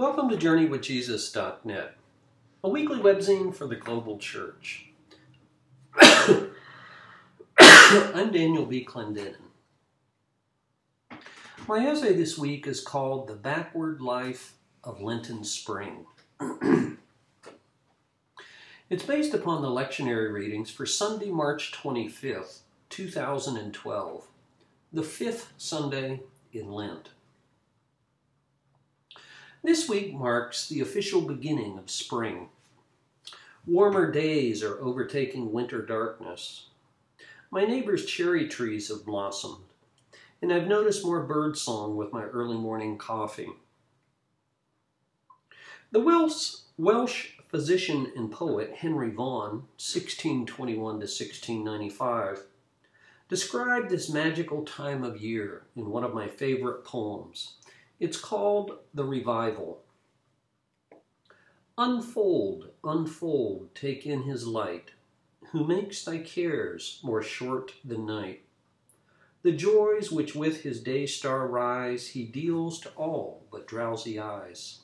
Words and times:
Welcome 0.00 0.30
to 0.30 0.36
JourneyWithJesus.net, 0.38 1.94
a 2.64 2.68
weekly 2.70 3.00
webzine 3.00 3.54
for 3.54 3.66
the 3.66 3.76
global 3.76 4.16
church. 4.16 4.86
I'm 7.60 8.32
Daniel 8.32 8.64
B. 8.64 8.82
Clendenin. 8.82 9.34
My 11.68 11.86
essay 11.86 12.14
this 12.14 12.38
week 12.38 12.66
is 12.66 12.80
called 12.80 13.28
The 13.28 13.34
Backward 13.34 14.00
Life 14.00 14.54
of 14.82 15.02
Lenten 15.02 15.44
Spring. 15.44 16.06
it's 18.88 19.04
based 19.04 19.34
upon 19.34 19.60
the 19.60 19.68
lectionary 19.68 20.32
readings 20.32 20.70
for 20.70 20.86
Sunday, 20.86 21.28
March 21.28 21.72
25th, 21.72 22.60
2012, 22.88 24.26
the 24.94 25.02
fifth 25.02 25.52
Sunday 25.58 26.20
in 26.54 26.72
Lent. 26.72 27.10
This 29.62 29.90
week 29.90 30.14
marks 30.14 30.66
the 30.66 30.80
official 30.80 31.20
beginning 31.20 31.76
of 31.76 31.90
spring. 31.90 32.48
Warmer 33.66 34.10
days 34.10 34.62
are 34.62 34.80
overtaking 34.80 35.52
winter 35.52 35.84
darkness. 35.84 36.68
My 37.50 37.66
neighbor's 37.66 38.06
cherry 38.06 38.48
trees 38.48 38.88
have 38.88 39.04
blossomed, 39.04 39.66
and 40.40 40.50
I've 40.50 40.66
noticed 40.66 41.04
more 41.04 41.24
birdsong 41.24 41.94
with 41.96 42.10
my 42.10 42.22
early 42.22 42.56
morning 42.56 42.96
coffee. 42.96 43.50
The 45.92 46.00
Welsh, 46.00 46.54
Welsh 46.78 47.32
physician 47.48 48.10
and 48.16 48.32
poet 48.32 48.76
Henry 48.78 49.10
Vaughan, 49.10 49.66
1621 49.76 50.76
to 50.76 51.00
1695, 51.00 52.44
described 53.28 53.90
this 53.90 54.08
magical 54.08 54.64
time 54.64 55.04
of 55.04 55.20
year 55.20 55.64
in 55.76 55.90
one 55.90 56.02
of 56.02 56.14
my 56.14 56.28
favorite 56.28 56.82
poems. 56.82 57.56
It's 58.00 58.18
called 58.18 58.78
The 58.94 59.04
Revival. 59.04 59.82
Unfold, 61.76 62.70
unfold, 62.82 63.74
take 63.74 64.06
in 64.06 64.22
his 64.22 64.46
light, 64.46 64.92
who 65.52 65.66
makes 65.66 66.02
thy 66.02 66.16
cares 66.16 66.98
more 67.02 67.22
short 67.22 67.74
than 67.84 68.06
night. 68.06 68.44
The 69.42 69.52
joys 69.52 70.10
which 70.10 70.34
with 70.34 70.62
his 70.62 70.80
day 70.80 71.04
star 71.04 71.46
rise, 71.46 72.08
he 72.08 72.24
deals 72.24 72.80
to 72.80 72.90
all 72.96 73.42
but 73.52 73.66
drowsy 73.66 74.18
eyes. 74.18 74.78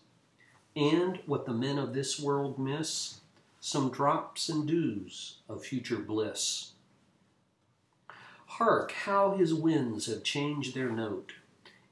And 0.74 1.20
what 1.24 1.46
the 1.46 1.54
men 1.54 1.78
of 1.78 1.94
this 1.94 2.20
world 2.20 2.58
miss, 2.58 3.20
some 3.60 3.90
drops 3.90 4.50
and 4.50 4.68
dews 4.68 5.38
of 5.48 5.64
future 5.64 6.00
bliss. 6.00 6.72
Hark 8.44 8.92
how 8.92 9.36
his 9.36 9.54
winds 9.54 10.04
have 10.04 10.22
changed 10.22 10.74
their 10.74 10.90
note 10.90 11.32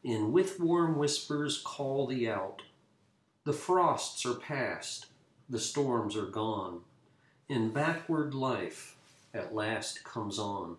and 0.04 0.32
with 0.32 0.60
warm 0.60 0.98
whispers 0.98 1.62
call 1.64 2.06
thee 2.06 2.28
out. 2.28 2.62
The 3.44 3.52
frosts 3.52 4.24
are 4.26 4.34
past, 4.34 5.06
the 5.48 5.58
storms 5.58 6.16
are 6.16 6.26
gone, 6.26 6.80
and 7.48 7.72
backward 7.72 8.34
life 8.34 8.96
at 9.32 9.54
last 9.54 10.04
comes 10.04 10.38
on. 10.38 10.76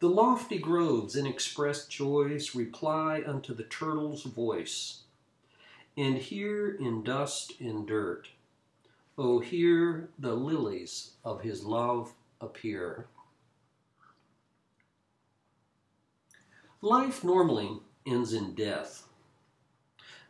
The 0.00 0.08
lofty 0.08 0.58
groves 0.58 1.14
in 1.14 1.26
expressed 1.26 1.90
joys 1.90 2.54
reply 2.54 3.22
unto 3.24 3.54
the 3.54 3.62
turtle's 3.62 4.24
voice. 4.24 5.02
And 5.96 6.16
here 6.16 6.74
in 6.74 7.04
dust 7.04 7.52
and 7.60 7.86
dirt, 7.86 8.28
oh, 9.16 9.38
here 9.38 10.08
the 10.18 10.34
lilies 10.34 11.12
of 11.24 11.42
his 11.42 11.62
love 11.64 12.14
appear. 12.40 13.06
Life 16.84 17.22
normally 17.22 17.78
ends 18.04 18.32
in 18.32 18.54
death. 18.54 19.06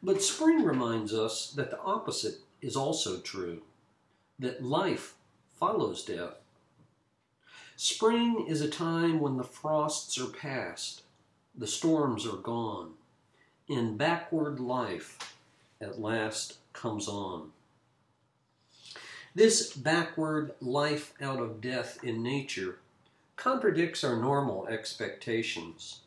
But 0.03 0.21
spring 0.21 0.63
reminds 0.63 1.15
us 1.15 1.51
that 1.53 1.71
the 1.71 1.81
opposite 1.81 2.41
is 2.61 2.77
also 2.77 3.21
true, 3.21 3.63
that 4.39 4.63
life 4.63 5.15
follows 5.59 6.05
death. 6.05 6.35
Spring 7.77 8.45
is 8.47 8.61
a 8.61 8.69
time 8.69 9.19
when 9.19 9.39
the 9.39 9.45
frosts 9.45 10.19
are 10.19 10.27
past, 10.27 11.05
the 11.57 11.67
storms 11.67 12.27
are 12.27 12.37
gone, 12.37 12.93
and 13.67 13.97
backward 13.97 14.61
life 14.61 15.35
at 15.81 16.03
last 16.03 16.59
comes 16.75 17.09
on. 17.09 17.53
This 19.35 19.73
backward 19.73 20.53
life 20.61 21.15
out 21.19 21.41
of 21.41 21.63
death 21.63 22.05
in 22.05 22.23
nature 22.23 22.79
contradicts 23.37 24.05
our 24.05 24.17
normal 24.17 24.67
expectations. 24.67 26.01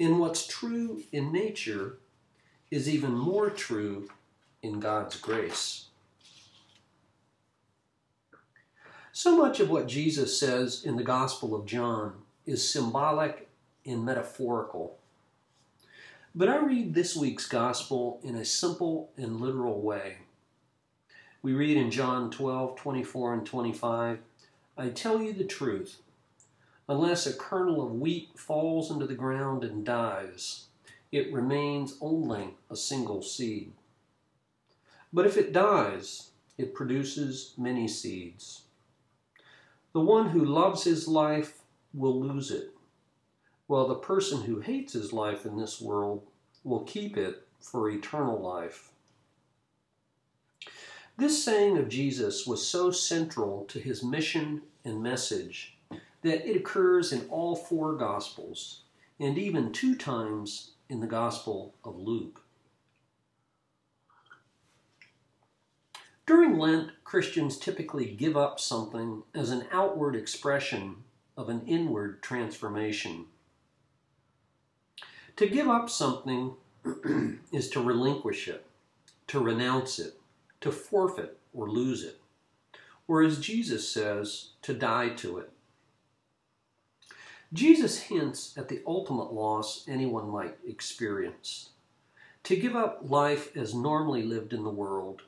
In 0.00 0.18
what's 0.18 0.46
true 0.46 1.02
in 1.12 1.30
nature 1.30 1.98
is 2.70 2.88
even 2.88 3.12
more 3.12 3.50
true 3.50 4.08
in 4.62 4.80
God's 4.80 5.16
grace. 5.20 5.88
So 9.12 9.36
much 9.36 9.60
of 9.60 9.68
what 9.68 9.88
Jesus 9.88 10.40
says 10.40 10.82
in 10.86 10.96
the 10.96 11.02
Gospel 11.02 11.54
of 11.54 11.66
John 11.66 12.14
is 12.46 12.66
symbolic 12.66 13.50
and 13.84 14.02
metaphorical. 14.02 14.96
But 16.34 16.48
I 16.48 16.56
read 16.56 16.94
this 16.94 17.14
week's 17.14 17.46
Gospel 17.46 18.20
in 18.24 18.36
a 18.36 18.44
simple 18.46 19.10
and 19.18 19.38
literal 19.38 19.82
way. 19.82 20.16
We 21.42 21.52
read 21.52 21.76
in 21.76 21.90
John 21.90 22.30
12, 22.30 22.74
24, 22.74 23.34
and 23.34 23.44
25 23.44 24.18
I 24.78 24.88
tell 24.88 25.20
you 25.20 25.34
the 25.34 25.44
truth. 25.44 25.98
Unless 26.90 27.24
a 27.24 27.32
kernel 27.32 27.86
of 27.86 28.00
wheat 28.00 28.30
falls 28.34 28.90
into 28.90 29.06
the 29.06 29.14
ground 29.14 29.62
and 29.62 29.84
dies, 29.84 30.64
it 31.12 31.32
remains 31.32 31.96
only 32.00 32.56
a 32.68 32.74
single 32.74 33.22
seed. 33.22 33.70
But 35.12 35.24
if 35.24 35.36
it 35.36 35.52
dies, 35.52 36.30
it 36.58 36.74
produces 36.74 37.54
many 37.56 37.86
seeds. 37.86 38.62
The 39.92 40.00
one 40.00 40.30
who 40.30 40.44
loves 40.44 40.82
his 40.82 41.06
life 41.06 41.60
will 41.94 42.20
lose 42.20 42.50
it, 42.50 42.74
while 43.68 43.86
the 43.86 43.94
person 43.94 44.42
who 44.42 44.58
hates 44.58 44.92
his 44.92 45.12
life 45.12 45.46
in 45.46 45.56
this 45.56 45.80
world 45.80 46.26
will 46.64 46.82
keep 46.82 47.16
it 47.16 47.46
for 47.60 47.88
eternal 47.88 48.40
life. 48.40 48.90
This 51.16 51.44
saying 51.44 51.78
of 51.78 51.88
Jesus 51.88 52.48
was 52.48 52.66
so 52.66 52.90
central 52.90 53.64
to 53.66 53.78
his 53.78 54.02
mission 54.02 54.62
and 54.84 55.00
message 55.00 55.76
that 56.22 56.48
it 56.48 56.56
occurs 56.56 57.12
in 57.12 57.26
all 57.28 57.56
four 57.56 57.94
Gospels 57.94 58.82
and 59.18 59.38
even 59.38 59.72
two 59.72 59.94
times 59.94 60.72
in 60.88 61.00
the 61.00 61.06
Gospel 61.06 61.74
of 61.84 61.98
Luke. 61.98 62.42
During 66.26 66.58
Lent, 66.58 66.92
Christians 67.02 67.58
typically 67.58 68.06
give 68.06 68.36
up 68.36 68.60
something 68.60 69.24
as 69.34 69.50
an 69.50 69.66
outward 69.72 70.14
expression 70.14 70.96
of 71.36 71.48
an 71.48 71.62
inward 71.66 72.22
transformation. 72.22 73.26
To 75.36 75.48
give 75.48 75.68
up 75.68 75.90
something 75.90 76.54
is 77.52 77.68
to 77.70 77.80
relinquish 77.80 78.46
it, 78.46 78.64
to 79.26 79.40
renounce 79.40 79.98
it, 79.98 80.20
to 80.60 80.70
forfeit 80.70 81.38
or 81.52 81.68
lose 81.68 82.04
it, 82.04 82.20
or 83.08 83.22
as 83.22 83.40
Jesus 83.40 83.88
says, 83.88 84.50
to 84.62 84.72
die 84.72 85.08
to 85.08 85.38
it. 85.38 85.50
Jesus 87.52 88.02
hints 88.02 88.56
at 88.56 88.68
the 88.68 88.80
ultimate 88.86 89.32
loss 89.32 89.84
anyone 89.88 90.28
might 90.28 90.56
experience. 90.66 91.70
To 92.44 92.56
give 92.56 92.76
up 92.76 93.00
life 93.02 93.56
as 93.56 93.74
normally 93.74 94.22
lived 94.22 94.52
in 94.52 94.62
the 94.62 94.70
world 94.70 95.22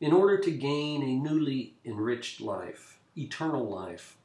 in 0.00 0.12
order 0.12 0.38
to 0.38 0.50
gain 0.50 1.02
a 1.02 1.14
newly 1.14 1.74
enriched 1.84 2.40
life, 2.40 2.98
eternal 3.16 3.68
life. 3.68 4.16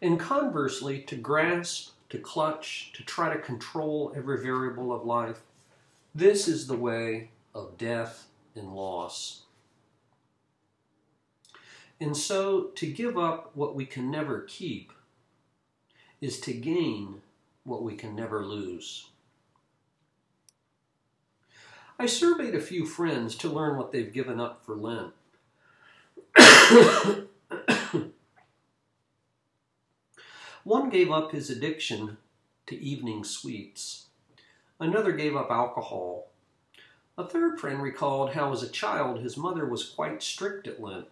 And 0.00 0.20
conversely, 0.20 1.00
to 1.02 1.16
grasp, 1.16 1.90
to 2.10 2.18
clutch, 2.18 2.92
to 2.94 3.02
try 3.02 3.34
to 3.34 3.40
control 3.40 4.12
every 4.16 4.40
variable 4.40 4.92
of 4.92 5.04
life, 5.04 5.40
this 6.14 6.46
is 6.46 6.66
the 6.66 6.76
way 6.76 7.30
of 7.54 7.76
death 7.76 8.26
and 8.54 8.72
loss. 8.72 9.42
And 12.00 12.16
so, 12.16 12.70
to 12.76 12.86
give 12.86 13.18
up 13.18 13.50
what 13.54 13.74
we 13.74 13.84
can 13.84 14.10
never 14.10 14.42
keep 14.42 14.92
is 16.20 16.40
to 16.40 16.52
gain 16.52 17.22
what 17.64 17.82
we 17.82 17.94
can 17.94 18.16
never 18.16 18.44
lose. 18.44 19.08
I 21.98 22.06
surveyed 22.06 22.54
a 22.54 22.60
few 22.60 22.86
friends 22.86 23.34
to 23.36 23.48
learn 23.48 23.76
what 23.76 23.90
they've 23.90 24.12
given 24.12 24.40
up 24.40 24.64
for 24.64 24.76
Lent. 24.76 25.12
One 30.64 30.90
gave 30.90 31.10
up 31.10 31.32
his 31.32 31.50
addiction 31.50 32.18
to 32.66 32.78
evening 32.80 33.24
sweets. 33.24 34.06
Another 34.78 35.12
gave 35.12 35.34
up 35.34 35.50
alcohol. 35.50 36.28
A 37.16 37.26
third 37.26 37.58
friend 37.58 37.82
recalled 37.82 38.34
how, 38.34 38.52
as 38.52 38.62
a 38.62 38.68
child, 38.68 39.18
his 39.18 39.36
mother 39.36 39.66
was 39.66 39.88
quite 39.88 40.22
strict 40.22 40.68
at 40.68 40.80
Lent. 40.80 41.06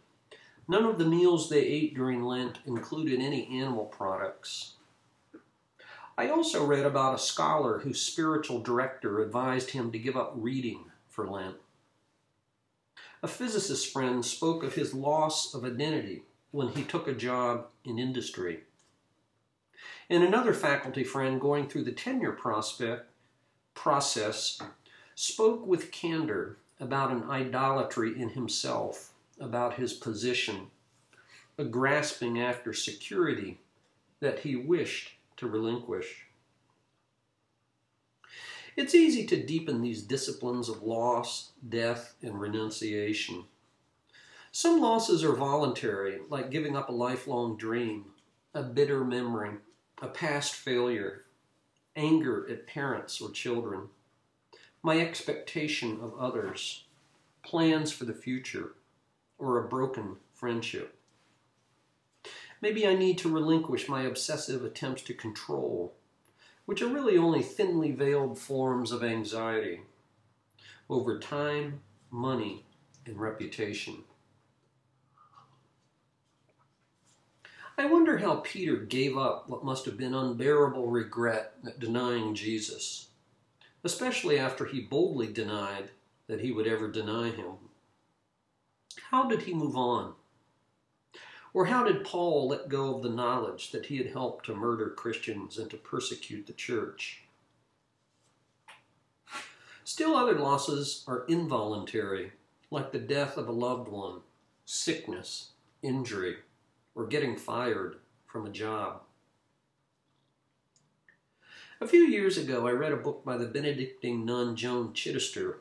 None 0.68 0.84
of 0.84 0.98
the 0.98 1.04
meals 1.04 1.48
they 1.48 1.64
ate 1.64 1.96
during 1.96 2.22
Lent 2.22 2.60
included 2.64 3.20
any 3.20 3.60
animal 3.60 3.86
products. 3.86 4.75
I 6.18 6.30
also 6.30 6.64
read 6.64 6.86
about 6.86 7.14
a 7.14 7.18
scholar 7.18 7.80
whose 7.80 8.00
spiritual 8.00 8.60
director 8.62 9.20
advised 9.20 9.70
him 9.70 9.92
to 9.92 9.98
give 9.98 10.16
up 10.16 10.32
reading 10.34 10.86
for 11.08 11.28
Lent. 11.28 11.56
A 13.22 13.28
physicist 13.28 13.92
friend 13.92 14.24
spoke 14.24 14.62
of 14.62 14.74
his 14.74 14.94
loss 14.94 15.52
of 15.52 15.64
identity 15.64 16.22
when 16.52 16.68
he 16.68 16.84
took 16.84 17.06
a 17.06 17.12
job 17.12 17.66
in 17.84 17.98
industry. 17.98 18.60
And 20.08 20.22
another 20.22 20.54
faculty 20.54 21.04
friend 21.04 21.38
going 21.40 21.68
through 21.68 21.84
the 21.84 21.92
tenure 21.92 22.32
prospect 22.32 23.10
process 23.74 24.58
spoke 25.14 25.66
with 25.66 25.90
candor 25.90 26.56
about 26.80 27.10
an 27.10 27.24
idolatry 27.28 28.18
in 28.18 28.30
himself, 28.30 29.12
about 29.38 29.74
his 29.74 29.92
position, 29.92 30.68
a 31.58 31.64
grasping 31.64 32.40
after 32.40 32.72
security 32.72 33.58
that 34.20 34.40
he 34.40 34.56
wished 34.56 35.15
to 35.36 35.46
relinquish. 35.46 36.26
It's 38.76 38.94
easy 38.94 39.24
to 39.26 39.42
deepen 39.42 39.80
these 39.80 40.02
disciplines 40.02 40.68
of 40.68 40.82
loss, 40.82 41.52
death, 41.66 42.14
and 42.22 42.38
renunciation. 42.38 43.44
Some 44.52 44.80
losses 44.80 45.24
are 45.24 45.34
voluntary, 45.34 46.20
like 46.28 46.50
giving 46.50 46.76
up 46.76 46.88
a 46.88 46.92
lifelong 46.92 47.56
dream, 47.56 48.06
a 48.52 48.62
bitter 48.62 49.04
memory, 49.04 49.56
a 50.02 50.08
past 50.08 50.54
failure, 50.54 51.24
anger 51.94 52.46
at 52.50 52.66
parents 52.66 53.20
or 53.20 53.30
children, 53.30 53.88
my 54.82 55.00
expectation 55.00 55.98
of 56.02 56.18
others, 56.18 56.84
plans 57.42 57.92
for 57.92 58.04
the 58.04 58.14
future, 58.14 58.74
or 59.38 59.58
a 59.58 59.68
broken 59.68 60.16
friendship. 60.34 60.95
Maybe 62.60 62.86
I 62.86 62.94
need 62.94 63.18
to 63.18 63.32
relinquish 63.32 63.88
my 63.88 64.02
obsessive 64.02 64.64
attempts 64.64 65.02
to 65.02 65.14
control, 65.14 65.94
which 66.64 66.82
are 66.82 66.88
really 66.88 67.18
only 67.18 67.42
thinly 67.42 67.92
veiled 67.92 68.38
forms 68.38 68.92
of 68.92 69.04
anxiety 69.04 69.80
over 70.88 71.18
time, 71.18 71.80
money, 72.10 72.64
and 73.04 73.18
reputation. 73.18 74.04
I 77.78 77.86
wonder 77.86 78.18
how 78.18 78.36
Peter 78.36 78.76
gave 78.76 79.18
up 79.18 79.50
what 79.50 79.64
must 79.64 79.84
have 79.84 79.98
been 79.98 80.14
unbearable 80.14 80.86
regret 80.86 81.54
at 81.66 81.78
denying 81.78 82.34
Jesus, 82.34 83.08
especially 83.84 84.38
after 84.38 84.64
he 84.64 84.80
boldly 84.80 85.30
denied 85.30 85.90
that 86.26 86.40
he 86.40 86.52
would 86.52 86.66
ever 86.66 86.90
deny 86.90 87.30
him. 87.30 87.56
How 89.10 89.28
did 89.28 89.42
he 89.42 89.52
move 89.52 89.76
on? 89.76 90.14
Or 91.56 91.64
how 91.64 91.84
did 91.84 92.04
Paul 92.04 92.48
let 92.48 92.68
go 92.68 92.94
of 92.94 93.02
the 93.02 93.08
knowledge 93.08 93.70
that 93.70 93.86
he 93.86 93.96
had 93.96 94.08
helped 94.08 94.44
to 94.44 94.54
murder 94.54 94.90
Christians 94.90 95.56
and 95.56 95.70
to 95.70 95.78
persecute 95.78 96.46
the 96.46 96.52
church? 96.52 97.22
Still, 99.82 100.14
other 100.14 100.34
losses 100.34 101.02
are 101.08 101.24
involuntary, 101.28 102.32
like 102.70 102.92
the 102.92 102.98
death 102.98 103.38
of 103.38 103.48
a 103.48 103.52
loved 103.52 103.88
one, 103.88 104.20
sickness, 104.66 105.52
injury, 105.80 106.36
or 106.94 107.06
getting 107.06 107.38
fired 107.38 107.96
from 108.26 108.44
a 108.44 108.50
job. 108.50 109.00
A 111.80 111.88
few 111.88 112.02
years 112.02 112.36
ago, 112.36 112.66
I 112.66 112.72
read 112.72 112.92
a 112.92 112.96
book 112.96 113.24
by 113.24 113.38
the 113.38 113.46
Benedictine 113.46 114.26
nun 114.26 114.56
Joan 114.56 114.92
Chittister. 114.92 115.54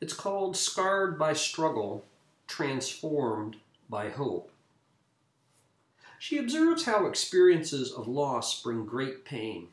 It's 0.00 0.14
called 0.14 0.56
Scarred 0.56 1.18
by 1.18 1.32
Struggle, 1.32 2.04
Transformed 2.46 3.56
by 3.90 4.08
Hope. 4.08 4.48
She 6.22 6.38
observes 6.38 6.84
how 6.84 7.06
experiences 7.06 7.90
of 7.90 8.06
loss 8.06 8.62
bring 8.62 8.86
great 8.86 9.24
pain. 9.24 9.66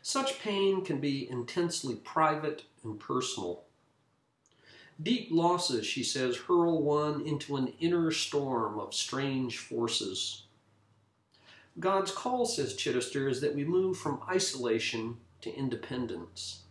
Such 0.00 0.38
pain 0.38 0.84
can 0.84 1.00
be 1.00 1.28
intensely 1.28 1.96
private 1.96 2.62
and 2.84 3.00
personal. 3.00 3.64
Deep 5.02 5.26
losses, 5.32 5.84
she 5.84 6.04
says, 6.04 6.36
hurl 6.36 6.80
one 6.80 7.22
into 7.22 7.56
an 7.56 7.72
inner 7.80 8.12
storm 8.12 8.78
of 8.78 8.94
strange 8.94 9.58
forces. 9.58 10.44
God's 11.80 12.12
call, 12.12 12.46
says 12.46 12.76
Chittister, 12.76 13.28
is 13.28 13.40
that 13.40 13.56
we 13.56 13.64
move 13.64 13.98
from 13.98 14.22
isolation 14.30 15.16
to 15.40 15.52
independence. 15.52 16.62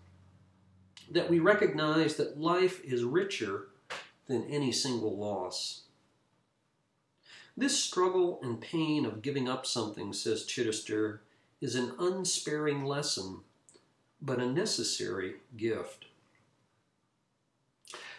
That 1.12 1.30
we 1.30 1.40
recognize 1.40 2.16
that 2.16 2.40
life 2.40 2.82
is 2.86 3.04
richer 3.04 3.68
than 4.28 4.46
any 4.46 4.72
single 4.72 5.18
loss. 5.18 5.82
This 7.58 7.80
struggle 7.80 8.40
and 8.44 8.60
pain 8.60 9.06
of 9.06 9.22
giving 9.22 9.48
up 9.48 9.66
something, 9.66 10.12
says 10.12 10.46
Chittister, 10.46 11.20
is 11.62 11.76
an 11.76 11.94
unsparing 11.98 12.84
lesson, 12.84 13.40
but 14.22 14.40
a 14.40 14.46
necessary 14.46 15.36
gift. 15.56 16.06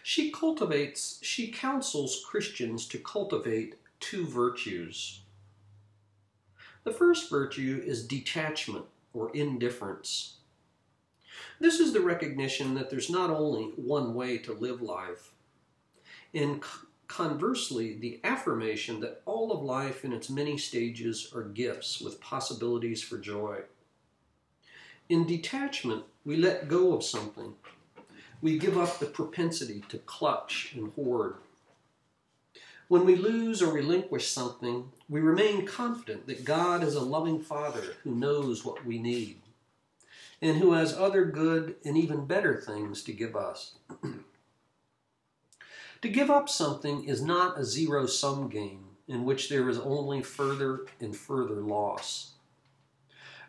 She 0.02 0.30
cultivates, 0.30 1.18
she 1.22 1.48
counsels 1.50 2.24
Christians 2.26 2.86
to 2.88 2.98
cultivate 2.98 3.74
two 4.00 4.26
virtues. 4.26 5.20
The 6.84 6.92
first 6.92 7.28
virtue 7.28 7.82
is 7.84 8.06
detachment 8.06 8.86
or 9.12 9.34
indifference. 9.34 10.36
This 11.58 11.80
is 11.80 11.92
the 11.92 12.00
recognition 12.00 12.74
that 12.74 12.88
there's 12.88 13.10
not 13.10 13.30
only 13.30 13.64
one 13.76 14.14
way 14.14 14.38
to 14.38 14.52
live 14.52 14.80
life, 14.80 15.32
and 16.32 16.62
conversely, 17.08 17.96
the 17.96 18.20
affirmation 18.24 19.00
that 19.00 19.22
all 19.24 19.52
of 19.52 19.62
life 19.62 20.04
in 20.04 20.12
its 20.12 20.30
many 20.30 20.58
stages 20.58 21.32
are 21.34 21.42
gifts 21.42 22.00
with 22.00 22.20
possibilities 22.20 23.02
for 23.02 23.18
joy. 23.18 23.60
In 25.08 25.26
detachment, 25.26 26.04
we 26.24 26.36
let 26.36 26.68
go 26.68 26.94
of 26.94 27.04
something 27.04 27.54
we 28.42 28.58
give 28.58 28.76
up 28.76 28.98
the 28.98 29.06
propensity 29.06 29.82
to 29.88 29.98
clutch 29.98 30.72
and 30.76 30.92
hoard. 30.92 31.36
When 32.88 33.04
we 33.04 33.16
lose 33.16 33.62
or 33.62 33.72
relinquish 33.72 34.28
something, 34.28 34.92
we 35.08 35.20
remain 35.20 35.66
confident 35.66 36.26
that 36.26 36.44
God 36.44 36.84
is 36.84 36.94
a 36.94 37.00
loving 37.00 37.40
Father 37.40 37.96
who 38.04 38.14
knows 38.14 38.64
what 38.64 38.86
we 38.86 38.98
need 38.98 39.38
and 40.40 40.58
who 40.58 40.72
has 40.72 40.94
other 40.94 41.24
good 41.24 41.76
and 41.84 41.96
even 41.96 42.26
better 42.26 42.60
things 42.60 43.02
to 43.04 43.12
give 43.12 43.34
us. 43.34 43.74
to 46.06 46.12
give 46.12 46.30
up 46.30 46.48
something 46.48 47.04
is 47.04 47.20
not 47.20 47.58
a 47.58 47.64
zero 47.64 48.06
sum 48.06 48.48
game 48.48 48.84
in 49.08 49.24
which 49.24 49.48
there 49.48 49.68
is 49.68 49.78
only 49.78 50.22
further 50.22 50.86
and 51.00 51.16
further 51.16 51.56
loss. 51.56 52.34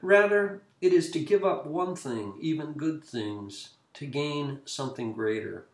Rather, 0.02 0.64
it 0.82 0.92
is 0.92 1.12
to 1.12 1.20
give 1.20 1.46
up 1.46 1.68
one 1.68 1.96
thing, 1.96 2.34
even 2.42 2.72
good 2.74 3.04
things, 3.04 3.70
to 3.94 4.08
gain 4.08 4.60
something 4.66 5.14
greater. 5.14 5.66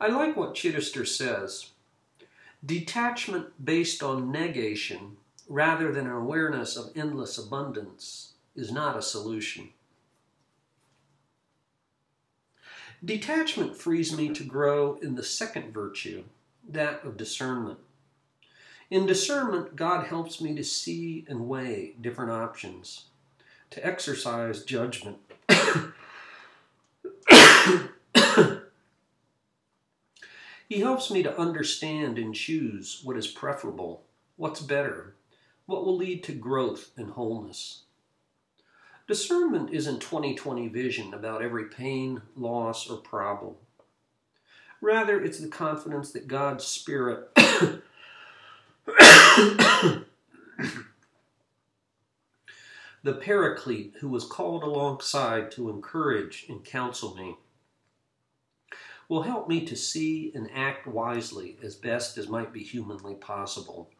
I 0.00 0.08
like 0.08 0.36
what 0.36 0.54
Chittister 0.54 1.06
says. 1.06 1.70
Detachment 2.64 3.64
based 3.64 4.02
on 4.02 4.32
negation 4.32 5.16
rather 5.48 5.92
than 5.92 6.06
an 6.06 6.12
awareness 6.12 6.76
of 6.76 6.90
endless 6.96 7.38
abundance 7.38 8.32
is 8.56 8.72
not 8.72 8.96
a 8.96 9.02
solution. 9.02 9.68
Detachment 13.04 13.76
frees 13.76 14.16
me 14.16 14.28
to 14.30 14.44
grow 14.44 14.98
in 15.02 15.16
the 15.16 15.24
second 15.24 15.72
virtue, 15.72 16.24
that 16.68 17.04
of 17.04 17.16
discernment. 17.16 17.78
In 18.90 19.06
discernment, 19.06 19.74
God 19.74 20.06
helps 20.06 20.40
me 20.40 20.54
to 20.54 20.62
see 20.62 21.24
and 21.28 21.48
weigh 21.48 21.94
different 22.00 22.30
options, 22.30 23.06
to 23.70 23.84
exercise 23.84 24.62
judgment 24.64 25.18
he 30.68 30.80
helps 30.80 31.10
me 31.10 31.22
to 31.22 31.38
understand 31.38 32.18
and 32.18 32.34
choose 32.34 33.00
what 33.04 33.16
is 33.16 33.26
preferable, 33.26 34.02
what's 34.36 34.60
better, 34.60 35.14
what 35.66 35.84
will 35.84 35.96
lead 35.96 36.22
to 36.24 36.32
growth 36.32 36.90
and 36.96 37.10
wholeness. 37.10 37.82
Discernment 39.12 39.74
isn't 39.74 40.00
2020 40.00 40.68
vision 40.68 41.12
about 41.12 41.42
every 41.42 41.66
pain, 41.66 42.22
loss, 42.34 42.88
or 42.88 42.96
problem. 42.96 43.56
Rather, 44.80 45.22
it's 45.22 45.38
the 45.38 45.48
confidence 45.48 46.12
that 46.12 46.26
God's 46.26 46.64
Spirit 46.64 47.28
the 47.36 47.82
Paraclete 53.04 53.96
who 54.00 54.08
was 54.08 54.24
called 54.24 54.62
alongside 54.62 55.50
to 55.50 55.68
encourage 55.68 56.46
and 56.48 56.64
counsel 56.64 57.14
me, 57.14 57.36
will 59.10 59.24
help 59.24 59.46
me 59.46 59.66
to 59.66 59.76
see 59.76 60.32
and 60.34 60.48
act 60.54 60.86
wisely 60.86 61.58
as 61.62 61.74
best 61.74 62.16
as 62.16 62.30
might 62.30 62.50
be 62.50 62.62
humanly 62.62 63.16
possible. 63.16 63.90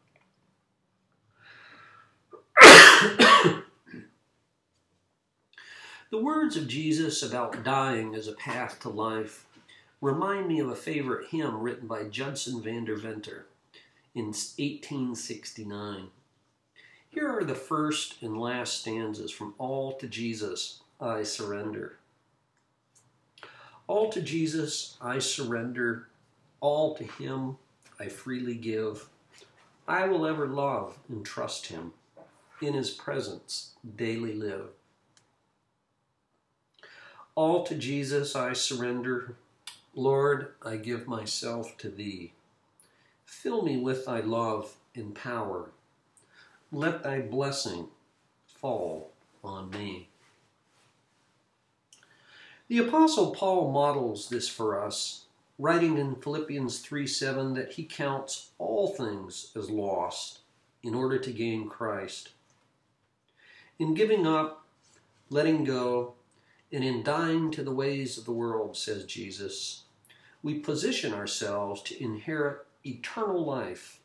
the 6.12 6.18
words 6.18 6.58
of 6.58 6.68
Jesus 6.68 7.22
about 7.22 7.64
dying 7.64 8.14
as 8.14 8.28
a 8.28 8.34
path 8.34 8.78
to 8.78 8.90
life 8.90 9.46
remind 10.02 10.46
me 10.46 10.60
of 10.60 10.68
a 10.68 10.76
favorite 10.76 11.28
hymn 11.30 11.58
written 11.58 11.88
by 11.88 12.04
Judson 12.04 12.60
Van 12.60 12.86
DeVenter 12.86 13.44
in 14.14 14.26
1869. 14.26 16.08
Here 17.08 17.30
are 17.30 17.44
the 17.44 17.54
first 17.54 18.20
and 18.20 18.38
last 18.38 18.80
stanzas 18.80 19.30
from 19.30 19.54
All 19.56 19.94
to 19.94 20.06
Jesus 20.06 20.82
I 21.00 21.22
Surrender. 21.22 21.96
All 23.86 24.12
to 24.12 24.20
Jesus 24.20 24.98
I 25.00 25.18
surrender, 25.18 26.08
all 26.60 26.94
to 26.96 27.04
Him 27.04 27.56
I 27.98 28.08
freely 28.08 28.54
give. 28.54 29.08
I 29.88 30.08
will 30.08 30.26
ever 30.26 30.46
love 30.46 30.98
and 31.08 31.24
trust 31.24 31.68
Him, 31.68 31.94
in 32.60 32.74
His 32.74 32.90
presence 32.90 33.70
daily 33.96 34.34
live. 34.34 34.72
All 37.34 37.64
to 37.64 37.74
Jesus 37.74 38.36
I 38.36 38.52
surrender, 38.52 39.36
Lord, 39.94 40.52
I 40.62 40.76
give 40.76 41.08
myself 41.08 41.78
to 41.78 41.88
Thee. 41.88 42.32
Fill 43.24 43.62
me 43.62 43.78
with 43.78 44.04
Thy 44.04 44.20
love 44.20 44.74
and 44.94 45.14
power. 45.14 45.70
Let 46.70 47.02
Thy 47.02 47.20
blessing 47.20 47.88
fall 48.46 49.12
on 49.42 49.70
me. 49.70 50.08
The 52.68 52.78
Apostle 52.78 53.34
Paul 53.34 53.72
models 53.72 54.28
this 54.28 54.48
for 54.48 54.78
us, 54.78 55.24
writing 55.58 55.96
in 55.96 56.16
Philippians 56.16 56.80
3 56.80 57.06
7 57.06 57.54
that 57.54 57.72
he 57.72 57.84
counts 57.84 58.50
all 58.58 58.88
things 58.88 59.52
as 59.56 59.70
lost 59.70 60.40
in 60.82 60.94
order 60.94 61.18
to 61.18 61.32
gain 61.32 61.68
Christ. 61.68 62.30
In 63.78 63.94
giving 63.94 64.26
up, 64.26 64.66
letting 65.30 65.64
go, 65.64 66.14
and 66.72 66.82
in 66.82 67.02
dying 67.02 67.50
to 67.50 67.62
the 67.62 67.74
ways 67.74 68.16
of 68.16 68.24
the 68.24 68.32
world, 68.32 68.76
says 68.76 69.04
Jesus, 69.04 69.84
we 70.42 70.58
position 70.58 71.12
ourselves 71.12 71.82
to 71.82 72.02
inherit 72.02 72.66
eternal 72.84 73.44
life 73.44 74.00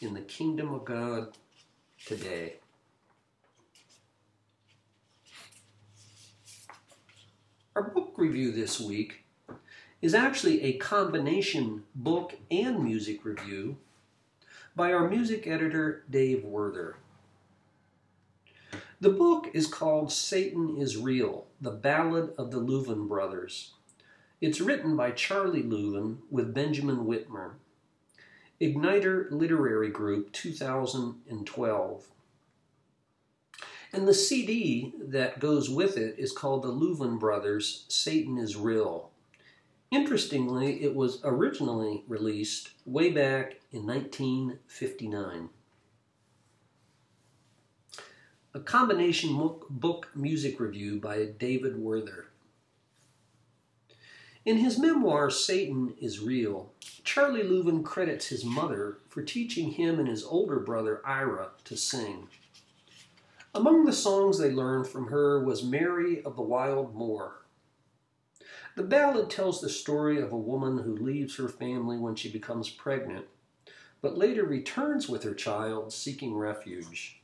in 0.00 0.14
the 0.14 0.20
kingdom 0.20 0.72
of 0.72 0.84
God 0.84 1.36
today. 2.06 2.54
Our 7.74 7.82
book 7.82 8.14
review 8.16 8.52
this 8.52 8.80
week 8.80 9.24
is 10.00 10.14
actually 10.14 10.62
a 10.62 10.78
combination 10.78 11.82
book 11.94 12.36
and 12.50 12.82
music 12.82 13.24
review 13.24 13.76
by 14.76 14.92
our 14.92 15.08
music 15.08 15.48
editor, 15.48 16.04
Dave 16.08 16.44
Werther. 16.44 16.96
The 19.00 19.10
book 19.10 19.48
is 19.54 19.68
called 19.68 20.10
Satan 20.10 20.76
is 20.76 20.96
Real 20.96 21.46
The 21.60 21.70
Ballad 21.70 22.34
of 22.36 22.50
the 22.50 22.58
Louvin 22.58 23.06
Brothers. 23.06 23.74
It's 24.40 24.60
written 24.60 24.96
by 24.96 25.12
Charlie 25.12 25.62
Louvin 25.62 26.16
with 26.32 26.52
Benjamin 26.52 27.06
Whitmer. 27.06 27.52
Igniter 28.60 29.30
Literary 29.30 29.90
Group 29.90 30.32
2012. 30.32 32.08
And 33.92 34.08
the 34.08 34.14
CD 34.14 34.92
that 35.00 35.38
goes 35.38 35.70
with 35.70 35.96
it 35.96 36.16
is 36.18 36.32
called 36.32 36.64
the 36.64 36.72
Louvin 36.72 37.20
Brothers 37.20 37.84
Satan 37.86 38.36
is 38.36 38.56
Real. 38.56 39.10
Interestingly, 39.92 40.82
it 40.82 40.96
was 40.96 41.20
originally 41.22 42.02
released 42.08 42.70
way 42.84 43.12
back 43.12 43.60
in 43.70 43.86
1959. 43.86 45.50
A 48.54 48.60
combination 48.60 49.36
book 49.68 50.08
music 50.14 50.58
review 50.58 50.98
by 50.98 51.26
David 51.38 51.78
Werther. 51.78 52.28
In 54.46 54.56
his 54.56 54.78
memoir, 54.78 55.28
Satan 55.28 55.92
is 56.00 56.20
Real, 56.20 56.72
Charlie 57.04 57.42
Louvin 57.42 57.84
credits 57.84 58.28
his 58.28 58.46
mother 58.46 58.96
for 59.10 59.20
teaching 59.20 59.72
him 59.72 59.98
and 59.98 60.08
his 60.08 60.24
older 60.24 60.58
brother 60.60 61.02
Ira 61.04 61.50
to 61.64 61.76
sing. 61.76 62.28
Among 63.54 63.84
the 63.84 63.92
songs 63.92 64.38
they 64.38 64.50
learned 64.50 64.86
from 64.86 65.08
her 65.08 65.44
was 65.44 65.62
Mary 65.62 66.22
of 66.22 66.34
the 66.34 66.42
Wild 66.42 66.94
Moor. 66.94 67.42
The 68.76 68.82
ballad 68.82 69.28
tells 69.28 69.60
the 69.60 69.68
story 69.68 70.22
of 70.22 70.32
a 70.32 70.38
woman 70.38 70.78
who 70.78 70.96
leaves 70.96 71.36
her 71.36 71.50
family 71.50 71.98
when 71.98 72.14
she 72.14 72.30
becomes 72.30 72.70
pregnant, 72.70 73.26
but 74.00 74.16
later 74.16 74.44
returns 74.44 75.06
with 75.06 75.22
her 75.24 75.34
child 75.34 75.92
seeking 75.92 76.34
refuge. 76.34 77.17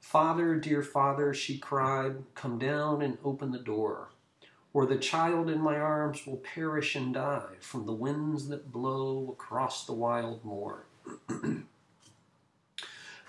Father, 0.00 0.56
dear 0.56 0.82
father, 0.82 1.32
she 1.32 1.58
cried, 1.58 2.24
come 2.34 2.58
down 2.58 3.02
and 3.02 3.18
open 3.24 3.52
the 3.52 3.58
door, 3.58 4.10
or 4.72 4.86
the 4.86 4.98
child 4.98 5.48
in 5.48 5.60
my 5.60 5.76
arms 5.76 6.26
will 6.26 6.38
perish 6.38 6.96
and 6.96 7.14
die 7.14 7.56
from 7.60 7.86
the 7.86 7.92
winds 7.92 8.48
that 8.48 8.72
blow 8.72 9.28
across 9.30 9.86
the 9.86 9.92
wild 9.92 10.44
moor. 10.44 10.86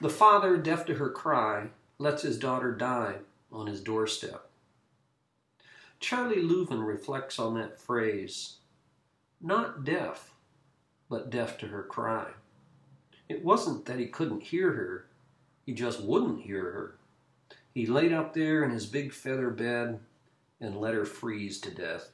The 0.01 0.09
father, 0.09 0.57
deaf 0.57 0.87
to 0.87 0.95
her 0.95 1.11
cry, 1.11 1.67
lets 1.99 2.23
his 2.23 2.39
daughter 2.39 2.73
die 2.73 3.17
on 3.51 3.67
his 3.67 3.81
doorstep. 3.81 4.49
Charlie 5.99 6.41
Louvin 6.41 6.83
reflects 6.83 7.37
on 7.37 7.53
that 7.53 7.79
phrase 7.79 8.55
not 9.39 9.83
deaf, 9.83 10.33
but 11.07 11.29
deaf 11.29 11.55
to 11.59 11.67
her 11.67 11.83
cry. 11.83 12.31
It 13.29 13.45
wasn't 13.45 13.85
that 13.85 13.99
he 13.99 14.07
couldn't 14.07 14.41
hear 14.41 14.71
her, 14.71 15.05
he 15.71 15.75
just 15.75 16.01
wouldn't 16.01 16.41
hear 16.41 16.63
her. 16.63 16.95
He 17.73 17.85
laid 17.85 18.11
up 18.11 18.33
there 18.33 18.61
in 18.61 18.71
his 18.71 18.85
big 18.85 19.13
feather 19.13 19.49
bed 19.49 20.01
and 20.59 20.75
let 20.75 20.93
her 20.93 21.05
freeze 21.05 21.61
to 21.61 21.71
death. 21.71 22.09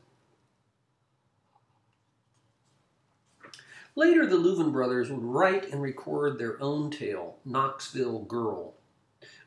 Later, 3.95 4.27
the 4.27 4.35
Louvin 4.35 4.71
brothers 4.71 5.09
would 5.09 5.23
write 5.23 5.71
and 5.71 5.81
record 5.81 6.37
their 6.37 6.61
own 6.61 6.91
tale, 6.91 7.39
Knoxville 7.45 8.25
Girl, 8.25 8.75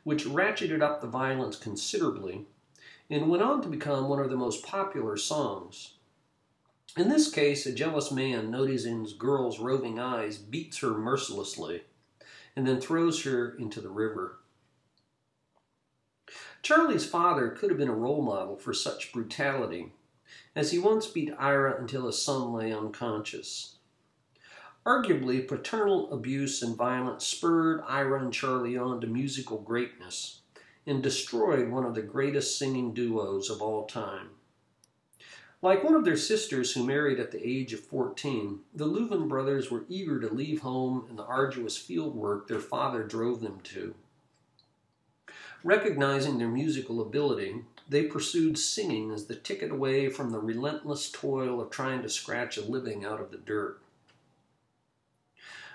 which 0.03 0.27
ratcheted 0.27 0.83
up 0.83 1.01
the 1.01 1.07
violence 1.07 1.57
considerably 1.57 2.47
and 3.09 3.31
went 3.31 3.45
on 3.45 3.63
to 3.63 3.69
become 3.69 4.09
one 4.09 4.19
of 4.19 4.29
the 4.29 4.37
most 4.37 4.67
popular 4.67 5.17
songs. 5.17 5.95
In 6.97 7.09
this 7.09 7.31
case, 7.31 7.65
a 7.65 7.73
jealous 7.73 8.11
man, 8.11 8.51
noticing 8.51 9.05
his 9.05 9.13
girl's 9.13 9.61
roving 9.61 10.01
eyes, 10.01 10.37
beats 10.37 10.79
her 10.79 10.99
mercilessly 10.99 11.83
and 12.57 12.67
then 12.67 12.81
throws 12.81 13.25
her 13.25 13.57
into 13.57 13.81
the 13.81 13.91
river. 13.91 14.39
Charlie's 16.63 17.07
father 17.07 17.49
could 17.49 17.71
have 17.71 17.79
been 17.79 17.89
a 17.89 17.95
role 17.95 18.23
model 18.23 18.57
for 18.57 18.75
such 18.75 19.13
brutality, 19.13 19.93
as 20.55 20.71
he 20.71 20.79
once 20.79 21.07
beat 21.07 21.33
Ira 21.39 21.81
until 21.81 22.07
his 22.07 22.21
son 22.21 22.53
lay 22.53 22.73
unconscious. 22.73 23.77
Arguably, 24.87 25.47
paternal 25.47 26.13
abuse 26.13 26.63
and 26.63 26.77
violence 26.77 27.27
spurred 27.27 27.83
Ira 27.87 28.23
and 28.23 28.33
Charlie 28.33 28.79
on 28.79 29.01
to 29.01 29.07
musical 29.07 29.59
greatness 29.59 30.41
and 30.87 31.03
destroyed 31.03 31.69
one 31.69 31.85
of 31.85 31.95
the 31.95 32.03
greatest 32.03 32.59
singing 32.59 32.95
duos 32.95 33.51
of 33.51 33.61
all 33.61 33.87
time. 33.87 34.31
Like 35.63 35.85
one 35.85 35.95
of 35.95 36.07
their 36.07 36.17
sisters 36.17 36.73
who 36.73 36.87
married 36.87 37.21
at 37.21 37.33
the 37.33 37.47
age 37.47 37.75
of 37.75 37.81
14, 37.81 38.61
the 38.75 38.87
Louvin 38.87 39.29
brothers 39.29 39.71
were 39.71 39.85
eager 39.91 40.19
to 40.19 40.33
leave 40.33 40.63
home 40.63 41.05
and 41.11 41.19
the 41.19 41.25
arduous 41.25 41.77
field 41.77 42.15
work 42.15 42.49
their 42.49 42.61
father 42.61 43.03
drove 43.03 43.43
them 43.43 43.61
to. 43.65 43.95
Recognizing 45.63 46.39
their 46.39 46.49
musical 46.49 47.03
ability, 47.03 47.57
they 47.87 48.05
pursued 48.05 48.57
singing 48.57 49.11
as 49.11 49.27
the 49.27 49.35
ticket 49.35 49.71
away 49.71 50.09
from 50.09 50.31
the 50.31 50.39
relentless 50.39 51.11
toil 51.11 51.61
of 51.61 51.69
trying 51.69 52.01
to 52.03 52.09
scratch 52.09 52.57
a 52.57 52.65
living 52.65 53.05
out 53.05 53.21
of 53.21 53.31
the 53.31 53.37
dirt. 53.37 53.81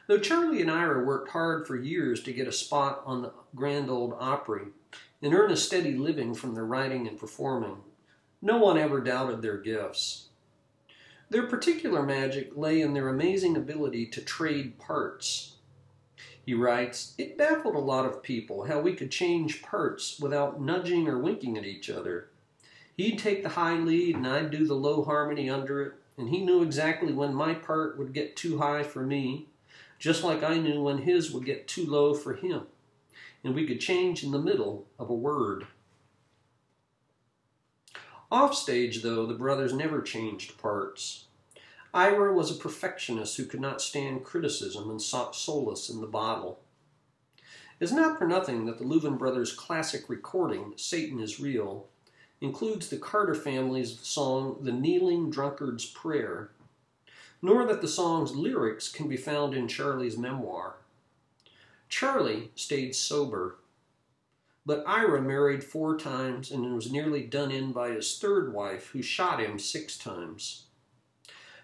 Though 0.07 0.17
Charlie 0.17 0.61
and 0.61 0.71
Ira 0.71 1.03
worked 1.03 1.29
hard 1.31 1.67
for 1.67 1.75
years 1.75 2.23
to 2.23 2.33
get 2.33 2.47
a 2.47 2.51
spot 2.51 3.03
on 3.05 3.21
the 3.21 3.33
Grand 3.53 3.91
Ole 3.91 4.17
Opry 4.19 4.67
and 5.21 5.33
earn 5.33 5.51
a 5.51 5.57
steady 5.57 5.93
living 5.93 6.33
from 6.33 6.55
their 6.55 6.65
writing 6.65 7.07
and 7.07 7.19
performing, 7.19 7.77
no 8.45 8.57
one 8.57 8.77
ever 8.77 9.01
doubted 9.01 9.41
their 9.41 9.57
gifts. 9.57 10.27
Their 11.31 11.47
particular 11.47 12.03
magic 12.03 12.51
lay 12.55 12.79
in 12.79 12.93
their 12.93 13.09
amazing 13.09 13.57
ability 13.57 14.05
to 14.11 14.21
trade 14.21 14.77
parts. 14.77 15.55
He 16.45 16.53
writes, 16.53 17.15
It 17.17 17.39
baffled 17.39 17.73
a 17.73 17.79
lot 17.79 18.05
of 18.05 18.21
people 18.21 18.65
how 18.65 18.79
we 18.79 18.93
could 18.93 19.09
change 19.09 19.63
parts 19.63 20.19
without 20.19 20.61
nudging 20.61 21.07
or 21.07 21.17
winking 21.17 21.57
at 21.57 21.65
each 21.65 21.89
other. 21.89 22.29
He'd 22.95 23.17
take 23.17 23.41
the 23.41 23.49
high 23.49 23.79
lead 23.79 24.15
and 24.15 24.27
I'd 24.27 24.51
do 24.51 24.67
the 24.67 24.75
low 24.75 25.03
harmony 25.03 25.49
under 25.49 25.81
it, 25.81 25.93
and 26.15 26.29
he 26.29 26.45
knew 26.45 26.61
exactly 26.61 27.13
when 27.13 27.33
my 27.33 27.55
part 27.55 27.97
would 27.97 28.13
get 28.13 28.35
too 28.35 28.59
high 28.59 28.83
for 28.83 29.01
me 29.01 29.47
just 29.97 30.23
like 30.23 30.43
I 30.43 30.59
knew 30.59 30.83
when 30.83 30.99
his 30.99 31.31
would 31.31 31.45
get 31.45 31.67
too 31.67 31.85
low 31.87 32.13
for 32.13 32.35
him. 32.35 32.67
And 33.43 33.55
we 33.55 33.65
could 33.65 33.79
change 33.79 34.23
in 34.23 34.29
the 34.29 34.37
middle 34.37 34.85
of 34.99 35.09
a 35.09 35.15
word. 35.15 35.65
Offstage, 38.31 39.03
though, 39.03 39.25
the 39.25 39.33
brothers 39.33 39.73
never 39.73 40.01
changed 40.01 40.57
parts. 40.57 41.25
Ira 41.93 42.33
was 42.33 42.51
a 42.51 42.59
perfectionist 42.59 43.37
who 43.37 43.45
could 43.45 43.61
not 43.61 43.81
stand 43.81 44.25
criticism 44.25 44.89
and 44.89 45.01
sought 45.01 45.35
solace 45.35 45.89
in 45.89 46.01
the 46.01 46.07
bottle. 46.07 46.59
It's 47.79 47.91
not 47.91 48.17
for 48.17 48.27
nothing 48.27 48.65
that 48.65 48.77
the 48.77 48.83
Louvin 48.83 49.17
brothers' 49.17 49.53
classic 49.53 50.09
recording, 50.09 50.73
Satan 50.75 51.19
is 51.19 51.39
Real, 51.39 51.87
includes 52.41 52.89
the 52.89 52.97
Carter 52.97 53.35
family's 53.35 53.99
song 53.99 54.57
The 54.61 54.71
Kneeling 54.71 55.29
Drunkard's 55.29 55.85
Prayer, 55.85 56.51
nor 57.41 57.65
that 57.65 57.81
the 57.81 57.87
song's 57.87 58.35
lyrics 58.35 58.89
can 58.89 59.07
be 59.07 59.17
found 59.17 59.53
in 59.53 59.67
Charlie's 59.67 60.17
memoir. 60.17 60.77
Charlie 61.89 62.51
stayed 62.55 62.95
sober. 62.95 63.57
But 64.65 64.83
Ira 64.87 65.21
married 65.21 65.63
four 65.63 65.97
times 65.97 66.51
and 66.51 66.73
was 66.73 66.91
nearly 66.91 67.21
done 67.21 67.51
in 67.51 67.71
by 67.71 67.89
his 67.89 68.17
third 68.17 68.51
wife, 68.53 68.87
who 68.87 69.01
shot 69.01 69.39
him 69.39 69.59
six 69.59 69.97
times. 69.97 70.63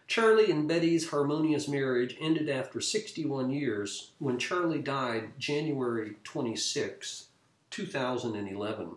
Charlie 0.08 0.51
and 0.51 0.67
Betty's 0.67 1.10
harmonious 1.10 1.67
marriage 1.67 2.17
ended 2.20 2.50
after 2.50 2.81
61 2.81 3.50
years 3.50 4.12
when 4.20 4.38
Charlie 4.38 4.81
died 4.81 5.39
January 5.39 6.17
26, 6.24 7.27
2011. 7.70 8.89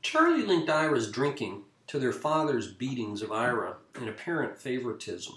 Charlie 0.00 0.42
linked 0.42 0.70
Ira's 0.70 1.10
drinking 1.10 1.64
to 1.86 1.98
their 1.98 2.12
father's 2.12 2.72
beatings 2.72 3.22
of 3.22 3.30
Ira 3.30 3.76
and 3.94 4.08
apparent 4.08 4.58
favoritism. 4.58 5.34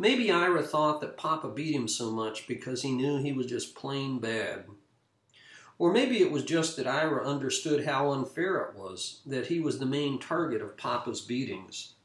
Maybe 0.00 0.30
Ira 0.30 0.62
thought 0.62 1.02
that 1.02 1.18
Papa 1.18 1.50
beat 1.50 1.74
him 1.74 1.86
so 1.86 2.10
much 2.10 2.46
because 2.48 2.80
he 2.80 2.90
knew 2.90 3.18
he 3.18 3.34
was 3.34 3.44
just 3.44 3.74
plain 3.74 4.18
bad. 4.18 4.64
Or 5.78 5.92
maybe 5.92 6.22
it 6.22 6.32
was 6.32 6.42
just 6.42 6.78
that 6.78 6.86
Ira 6.86 7.22
understood 7.28 7.84
how 7.84 8.10
unfair 8.12 8.56
it 8.60 8.78
was 8.78 9.20
that 9.26 9.48
he 9.48 9.60
was 9.60 9.78
the 9.78 9.84
main 9.84 10.18
target 10.18 10.62
of 10.62 10.78
Papa's 10.78 11.20
beatings. 11.20 11.96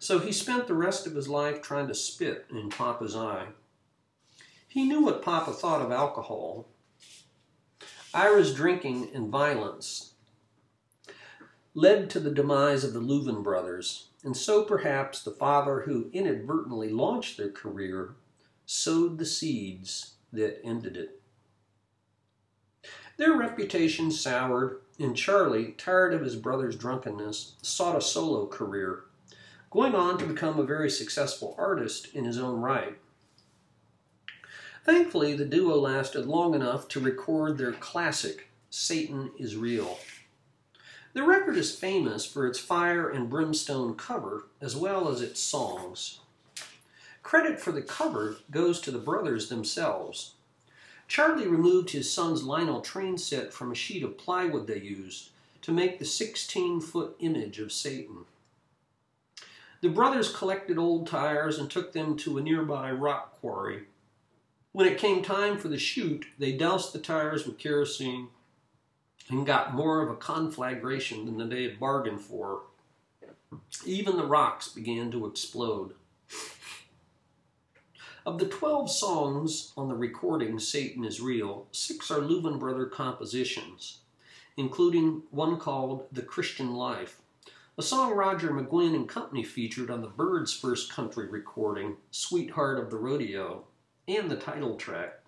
So 0.00 0.18
he 0.18 0.32
spent 0.32 0.66
the 0.66 0.74
rest 0.74 1.06
of 1.06 1.14
his 1.14 1.28
life 1.28 1.62
trying 1.62 1.86
to 1.86 1.94
spit 1.94 2.46
in 2.50 2.70
Papa's 2.70 3.14
eye. 3.14 3.50
He 4.66 4.84
knew 4.84 5.04
what 5.04 5.22
Papa 5.22 5.52
thought 5.52 5.80
of 5.80 5.92
alcohol. 5.92 6.66
Ira's 8.12 8.52
drinking 8.52 9.10
and 9.14 9.28
violence 9.28 10.14
led 11.72 12.10
to 12.10 12.18
the 12.18 12.32
demise 12.32 12.82
of 12.82 12.92
the 12.92 13.00
Louvin 13.00 13.44
brothers, 13.44 14.08
and 14.24 14.36
so 14.36 14.64
perhaps 14.64 15.22
the 15.22 15.30
father 15.30 15.80
who 15.80 16.10
inadvertently 16.12 16.90
launched 16.90 17.36
their 17.36 17.50
career 17.50 18.14
sowed 18.66 19.18
the 19.18 19.26
seeds 19.26 20.14
that 20.32 20.60
ended 20.64 20.96
it. 20.96 21.20
Their 23.16 23.36
reputation 23.36 24.10
soured, 24.10 24.80
and 24.98 25.16
Charlie, 25.16 25.72
tired 25.72 26.14
of 26.14 26.22
his 26.22 26.36
brother's 26.36 26.76
drunkenness, 26.76 27.56
sought 27.62 27.96
a 27.96 28.00
solo 28.00 28.46
career, 28.46 29.04
going 29.70 29.94
on 29.94 30.18
to 30.18 30.26
become 30.26 30.58
a 30.58 30.64
very 30.64 30.90
successful 30.90 31.54
artist 31.58 32.08
in 32.14 32.24
his 32.24 32.38
own 32.38 32.60
right. 32.60 32.98
Thankfully, 34.84 35.34
the 35.34 35.44
duo 35.44 35.76
lasted 35.76 36.26
long 36.26 36.54
enough 36.54 36.88
to 36.88 37.00
record 37.00 37.58
their 37.58 37.72
classic, 37.72 38.48
Satan 38.70 39.30
is 39.38 39.56
Real. 39.56 39.98
The 41.14 41.22
record 41.22 41.58
is 41.58 41.76
famous 41.76 42.24
for 42.24 42.46
its 42.46 42.58
fire 42.58 43.10
and 43.10 43.28
brimstone 43.28 43.96
cover 43.96 44.46
as 44.62 44.74
well 44.74 45.08
as 45.08 45.20
its 45.20 45.40
songs. 45.40 46.20
Credit 47.22 47.60
for 47.60 47.70
the 47.70 47.82
cover 47.82 48.36
goes 48.50 48.80
to 48.80 48.90
the 48.90 48.98
brothers 48.98 49.48
themselves. 49.48 50.32
Charlie 51.08 51.46
removed 51.46 51.90
his 51.90 52.10
son's 52.10 52.44
Lionel 52.44 52.80
train 52.80 53.18
set 53.18 53.52
from 53.52 53.70
a 53.70 53.74
sheet 53.74 54.02
of 54.02 54.16
plywood 54.16 54.66
they 54.66 54.80
used 54.80 55.30
to 55.60 55.70
make 55.70 55.98
the 55.98 56.06
16 56.06 56.80
foot 56.80 57.14
image 57.18 57.58
of 57.58 57.72
Satan. 57.72 58.24
The 59.82 59.90
brothers 59.90 60.34
collected 60.34 60.78
old 60.78 61.06
tires 61.06 61.58
and 61.58 61.70
took 61.70 61.92
them 61.92 62.16
to 62.18 62.38
a 62.38 62.42
nearby 62.42 62.90
rock 62.90 63.38
quarry. 63.38 63.82
When 64.72 64.86
it 64.86 64.98
came 64.98 65.22
time 65.22 65.58
for 65.58 65.68
the 65.68 65.78
shoot, 65.78 66.24
they 66.38 66.52
doused 66.52 66.94
the 66.94 66.98
tires 66.98 67.46
with 67.46 67.58
kerosene 67.58 68.28
and 69.28 69.46
got 69.46 69.74
more 69.74 70.02
of 70.02 70.10
a 70.10 70.16
conflagration 70.16 71.36
than 71.38 71.48
they 71.48 71.62
had 71.64 71.80
bargained 71.80 72.20
for. 72.20 72.62
Even 73.84 74.16
the 74.16 74.26
rocks 74.26 74.68
began 74.68 75.10
to 75.10 75.26
explode. 75.26 75.94
Of 78.24 78.38
the 78.38 78.46
12 78.46 78.90
songs 78.90 79.72
on 79.76 79.88
the 79.88 79.94
recording 79.94 80.58
Satan 80.58 81.04
is 81.04 81.20
Real, 81.20 81.66
six 81.72 82.10
are 82.10 82.20
Louvin 82.20 82.58
Brother 82.58 82.86
compositions, 82.86 83.98
including 84.56 85.22
one 85.30 85.58
called 85.58 86.06
The 86.12 86.22
Christian 86.22 86.72
Life, 86.72 87.20
a 87.78 87.82
song 87.82 88.12
Roger 88.12 88.50
McGuinn 88.50 88.94
and 88.94 89.08
Company 89.08 89.42
featured 89.42 89.90
on 89.90 90.02
the 90.02 90.08
Byrds' 90.08 90.52
first 90.52 90.92
country 90.92 91.26
recording, 91.26 91.96
Sweetheart 92.10 92.78
of 92.78 92.90
the 92.90 92.98
Rodeo, 92.98 93.64
and 94.06 94.30
the 94.30 94.36
title 94.36 94.76
track. 94.76 95.21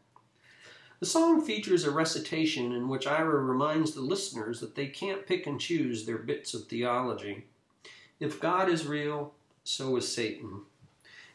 The 1.05 1.11
song 1.11 1.45
features 1.45 1.85
a 1.85 1.91
recitation 1.91 2.73
in 2.73 2.89
which 2.89 3.07
Ira 3.07 3.43
reminds 3.43 3.93
the 3.93 4.01
listeners 4.01 4.61
that 4.61 4.75
they 4.75 4.87
can't 4.87 5.27
pick 5.27 5.47
and 5.47 5.61
choose 5.61 6.07
their 6.07 6.17
bits 6.17 6.55
of 6.55 6.67
theology. 6.67 7.45
If 8.19 8.41
God 8.41 8.71
is 8.71 8.87
real, 8.87 9.35
so 9.65 9.97
is 9.97 10.11
Satan. 10.11 10.63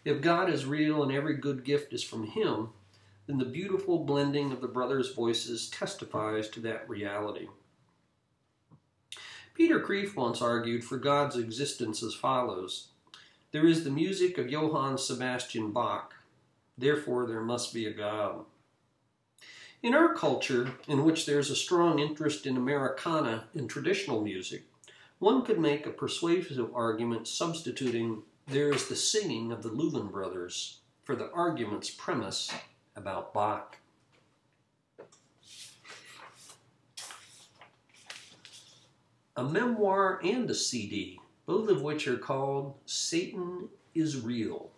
If 0.03 0.21
God 0.21 0.49
is 0.49 0.65
real 0.65 1.03
and 1.03 1.11
every 1.11 1.35
good 1.35 1.63
gift 1.63 1.93
is 1.93 2.01
from 2.01 2.25
Him, 2.25 2.69
then 3.27 3.37
the 3.37 3.45
beautiful 3.45 3.99
blending 3.99 4.51
of 4.51 4.59
the 4.59 4.67
brothers' 4.67 5.13
voices 5.13 5.69
testifies 5.69 6.49
to 6.49 6.59
that 6.61 6.89
reality. 6.89 7.47
Peter 9.53 9.79
Kreeft 9.79 10.15
once 10.15 10.41
argued 10.41 10.83
for 10.83 10.97
God's 10.97 11.37
existence 11.37 12.01
as 12.01 12.15
follows 12.15 12.87
There 13.51 13.67
is 13.67 13.83
the 13.83 13.91
music 13.91 14.39
of 14.39 14.49
Johann 14.49 14.97
Sebastian 14.97 15.71
Bach, 15.71 16.15
therefore 16.75 17.27
there 17.27 17.43
must 17.43 17.71
be 17.71 17.85
a 17.85 17.93
God. 17.93 18.45
In 19.81 19.93
our 19.93 20.13
culture, 20.13 20.73
in 20.89 21.05
which 21.05 21.25
there's 21.25 21.49
a 21.49 21.55
strong 21.55 21.99
interest 21.99 22.45
in 22.45 22.57
Americana 22.57 23.45
and 23.53 23.69
traditional 23.69 24.21
music, 24.21 24.65
one 25.19 25.45
could 25.45 25.57
make 25.57 25.85
a 25.85 25.91
persuasive 25.91 26.69
argument 26.75 27.29
substituting 27.29 28.23
there 28.45 28.73
is 28.73 28.89
the 28.89 28.95
singing 28.95 29.53
of 29.53 29.63
the 29.63 29.69
Louvin 29.69 30.11
brothers 30.11 30.79
for 31.05 31.15
the 31.15 31.31
argument's 31.31 31.89
premise 31.89 32.51
about 32.97 33.33
Bach. 33.33 33.77
A 39.37 39.43
memoir 39.45 40.19
and 40.21 40.49
a 40.49 40.55
CD, 40.55 41.21
both 41.45 41.69
of 41.69 41.81
which 41.81 42.05
are 42.05 42.17
called 42.17 42.75
Satan 42.85 43.69
is 43.95 44.19
Real. 44.19 44.71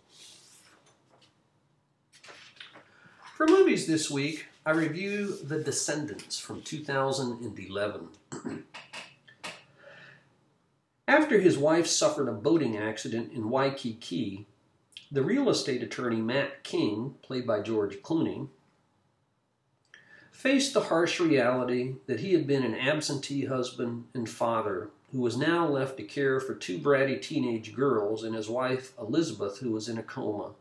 For 3.36 3.48
movies 3.48 3.88
this 3.88 4.12
week, 4.12 4.46
I 4.64 4.72
review 4.72 5.38
The 5.38 5.58
Descendants 5.58 6.38
from 6.38 6.62
2011. 6.62 8.10
After 11.08 11.40
his 11.40 11.58
wife 11.58 11.88
suffered 11.88 12.30
a 12.30 12.34
boating 12.34 12.78
accident 12.78 13.34
in 13.34 13.50
Waikiki, 13.50 14.46
the 15.12 15.24
real 15.24 15.50
estate 15.50 15.82
attorney 15.82 16.22
Matt 16.22 16.64
King, 16.64 17.16
played 17.24 17.48
by 17.48 17.62
George 17.62 18.04
Clooney, 18.04 18.50
faced 20.32 20.76
the 20.76 20.82
harsh 20.82 21.20
reality 21.20 21.96
that 22.06 22.20
he 22.20 22.34
had 22.34 22.46
been 22.46 22.64
an 22.64 22.76
absentee 22.76 23.46
husband 23.46 24.06
and 24.14 24.30
father 24.30 24.92
who 25.12 25.22
was 25.22 25.36
now 25.36 25.68
left 25.68 25.98
to 25.98 26.04
care 26.04 26.40
for 26.40 26.54
two 26.54 26.78
bratty 26.78 27.20
teenage 27.20 27.76
girls 27.76 28.24
and 28.24 28.36
his 28.36 28.48
wife 28.48 28.94
Elizabeth, 29.00 29.58
who 29.58 29.72
was 29.72 29.90
in 29.90 29.98
a 29.98 30.04
coma. 30.04 30.52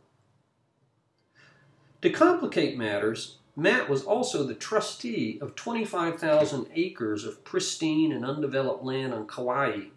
To 2.00 2.08
complicate 2.08 2.78
matters, 2.78 3.36
Matt 3.56 3.88
was 3.88 4.04
also 4.04 4.44
the 4.44 4.54
trustee 4.54 5.38
of 5.40 5.54
25,000 5.54 6.66
acres 6.74 7.24
of 7.24 7.44
pristine 7.44 8.12
and 8.12 8.24
undeveloped 8.24 8.84
land 8.84 9.12
on 9.12 9.26
Kauai, 9.26 9.88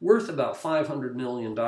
worth 0.00 0.28
about 0.28 0.60
$500 0.60 1.14
million. 1.14 1.58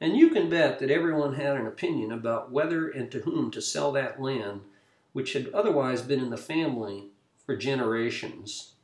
And 0.00 0.16
you 0.16 0.30
can 0.30 0.48
bet 0.48 0.78
that 0.78 0.90
everyone 0.90 1.34
had 1.34 1.56
an 1.56 1.66
opinion 1.66 2.12
about 2.12 2.50
whether 2.50 2.88
and 2.88 3.10
to 3.10 3.20
whom 3.20 3.50
to 3.50 3.60
sell 3.60 3.92
that 3.92 4.20
land, 4.20 4.62
which 5.12 5.32
had 5.32 5.50
otherwise 5.52 6.02
been 6.02 6.20
in 6.20 6.30
the 6.30 6.36
family 6.36 7.08
for 7.44 7.56
generations. 7.56 8.74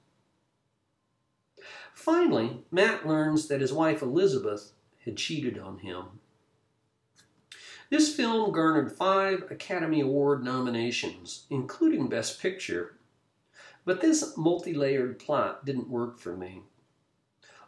Finally, 1.95 2.65
Matt 2.71 3.07
learns 3.07 3.47
that 3.49 3.61
his 3.61 3.73
wife 3.73 4.03
Elizabeth 4.03 4.73
had 5.05 5.17
cheated 5.17 5.59
on 5.59 5.79
him. 5.79 6.21
This 7.91 8.15
film 8.15 8.51
garnered 8.53 8.93
five 8.93 9.45
Academy 9.51 10.01
Award 10.01 10.43
nominations, 10.43 11.47
including 11.51 12.09
Best 12.09 12.41
Picture. 12.41 12.97
But 13.85 14.01
this 14.01 14.37
multi 14.37 14.73
layered 14.73 15.19
plot 15.19 15.65
didn't 15.67 15.91
work 15.91 16.19
for 16.19 16.37
me. 16.37 16.63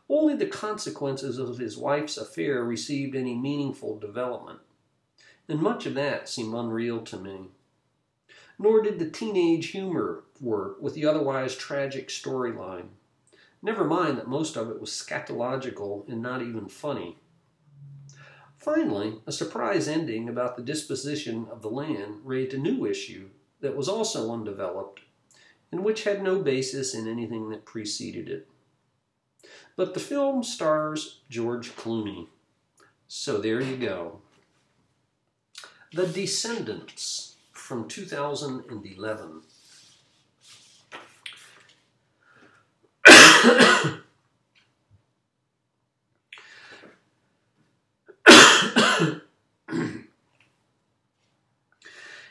Only 0.09 0.35
the 0.35 0.47
consequences 0.47 1.39
of 1.39 1.59
his 1.59 1.77
wife's 1.77 2.17
affair 2.17 2.65
received 2.65 3.15
any 3.15 3.35
meaningful 3.35 3.99
development, 3.99 4.61
and 5.49 5.61
much 5.61 5.85
of 5.85 5.95
that 5.95 6.29
seemed 6.29 6.55
unreal 6.55 7.03
to 7.03 7.19
me. 7.19 7.49
Nor 8.59 8.83
did 8.83 8.99
the 8.99 9.11
teenage 9.11 9.69
humor 9.69 10.25
work 10.41 10.81
with 10.81 10.95
the 10.95 11.05
otherwise 11.05 11.57
tragic 11.57 12.09
storyline. 12.09 12.89
Never 13.61 13.85
mind 13.85 14.17
that 14.17 14.29
most 14.29 14.57
of 14.57 14.71
it 14.71 14.81
was 14.81 14.91
scatological 14.91 16.09
and 16.09 16.23
not 16.23 16.41
even 16.41 16.69
funny. 16.69 17.19
Finally, 18.67 19.15
a 19.29 19.33
surprise 19.33 19.87
ending 19.87 20.29
about 20.29 20.57
the 20.57 20.63
disposition 20.63 21.47
of 21.53 21.63
the 21.63 21.71
land 21.71 22.17
raised 22.25 22.53
a 22.53 22.59
new 22.59 22.85
issue 22.85 23.29
that 23.61 23.77
was 23.77 23.89
also 23.89 24.33
undeveloped 24.33 25.03
and 25.71 25.85
which 25.85 26.03
had 26.03 26.21
no 26.21 26.41
basis 26.41 26.93
in 26.93 27.07
anything 27.07 27.49
that 27.49 27.65
preceded 27.65 28.29
it. 28.29 28.49
But 29.77 29.95
the 29.95 30.01
film 30.01 30.43
stars 30.43 31.21
George 31.31 31.77
Clooney. 31.77 32.27
So 33.07 33.39
there 33.39 33.61
you 33.61 33.77
go. 33.77 34.21
The 35.93 36.09
Descendants 36.09 37.37
from 37.53 37.87
2011. 37.87 39.43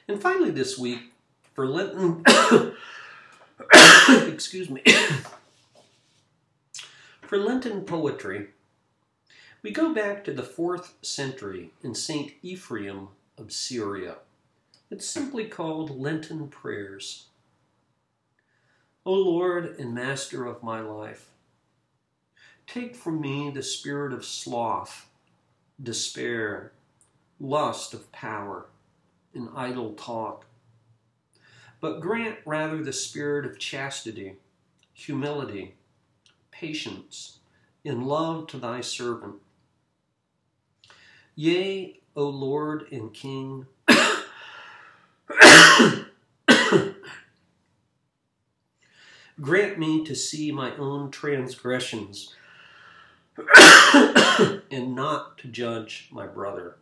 And 0.07 0.21
finally, 0.21 0.51
this 0.51 0.77
week, 0.77 1.13
for 1.53 1.67
Lenten, 1.67 2.23
excuse 4.27 4.69
me, 4.69 4.83
for 7.21 7.37
Lenten 7.37 7.85
poetry, 7.85 8.49
we 9.63 9.71
go 9.71 9.93
back 9.93 10.23
to 10.23 10.33
the 10.33 10.43
fourth 10.43 10.93
century 11.01 11.71
in 11.81 11.95
St. 11.95 12.33
Ephraim 12.43 13.07
of 13.37 13.51
Syria. 13.51 14.17
It's 14.91 15.07
simply 15.07 15.45
called 15.45 15.99
Lenten 15.99 16.49
Prayers. 16.49 17.27
O 19.07 19.13
Lord 19.13 19.79
and 19.79 19.93
Master 19.93 20.45
of 20.45 20.61
my 20.61 20.81
life, 20.81 21.29
take 22.67 22.95
from 22.95 23.21
me 23.21 23.49
the 23.49 23.63
spirit 23.63 24.13
of 24.13 24.25
sloth, 24.25 25.09
despair, 25.81 26.73
lust 27.39 27.93
of 27.93 28.11
power, 28.11 28.67
and 29.35 29.49
idle 29.55 29.93
talk, 29.93 30.45
but 31.81 31.99
grant 31.99 32.39
rather 32.45 32.83
the 32.83 32.93
spirit 32.93 33.45
of 33.45 33.59
chastity, 33.59 34.37
humility, 34.93 35.75
patience, 36.51 37.39
in 37.83 38.05
love 38.05 38.47
to 38.47 38.57
thy 38.57 38.81
servant. 38.81 39.35
Yea, 41.35 41.99
O 42.15 42.29
Lord 42.29 42.87
and 42.91 43.13
King, 43.13 43.67
grant 49.41 49.77
me 49.77 50.03
to 50.05 50.15
see 50.15 50.51
my 50.51 50.75
own 50.77 51.11
transgressions 51.11 52.33
and 54.71 54.95
not 54.95 55.37
to 55.39 55.47
judge 55.49 56.07
my 56.09 56.25
brother. 56.25 56.77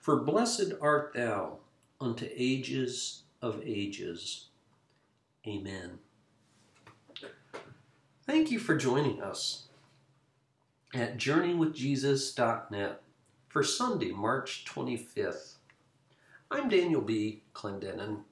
For 0.00 0.16
blessed 0.16 0.72
art 0.80 1.12
thou 1.14 1.58
unto 2.00 2.26
ages 2.34 3.24
of 3.42 3.60
ages. 3.62 4.46
Amen. 5.46 5.98
Thank 8.26 8.50
you 8.50 8.58
for 8.58 8.76
joining 8.76 9.20
us 9.20 9.66
at 10.94 11.18
journeywithjesus.net 11.18 13.02
for 13.48 13.62
Sunday, 13.62 14.12
March 14.12 14.64
25th. 14.66 15.54
I'm 16.50 16.70
Daniel 16.70 17.02
B. 17.02 17.42
Clendenin 17.54 18.22